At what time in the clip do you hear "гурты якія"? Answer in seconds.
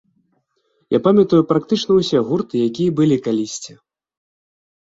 2.31-2.97